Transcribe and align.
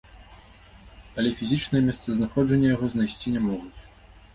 Але 1.21 1.29
фізічнае 1.43 1.85
месцазнаходжанне 1.93 2.67
яго 2.77 2.95
знайсці 2.97 3.27
не 3.41 3.49
могуць. 3.51 3.81